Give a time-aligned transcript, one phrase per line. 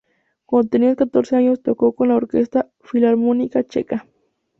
[0.47, 4.07] Cuando tenía catorce años tocó con la Orquesta Filarmónica Checa.